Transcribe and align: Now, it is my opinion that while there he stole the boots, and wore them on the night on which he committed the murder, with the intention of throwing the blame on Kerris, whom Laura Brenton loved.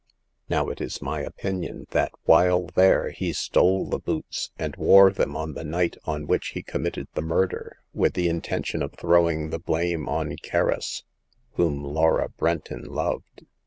Now, 0.49 0.69
it 0.69 0.81
is 0.81 0.99
my 0.99 1.21
opinion 1.21 1.85
that 1.91 2.11
while 2.23 2.65
there 2.73 3.11
he 3.11 3.33
stole 3.33 3.87
the 3.87 3.99
boots, 3.99 4.49
and 4.57 4.75
wore 4.75 5.11
them 5.11 5.35
on 5.37 5.53
the 5.53 5.63
night 5.63 5.95
on 6.05 6.25
which 6.25 6.53
he 6.57 6.63
committed 6.63 7.07
the 7.13 7.21
murder, 7.21 7.77
with 7.93 8.13
the 8.15 8.27
intention 8.27 8.81
of 8.81 8.93
throwing 8.93 9.51
the 9.51 9.59
blame 9.59 10.09
on 10.09 10.37
Kerris, 10.37 11.03
whom 11.51 11.83
Laura 11.83 12.29
Brenton 12.29 12.85
loved. 12.85 13.45